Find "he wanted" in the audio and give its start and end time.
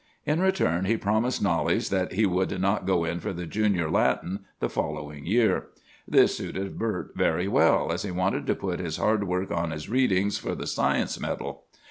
8.01-8.47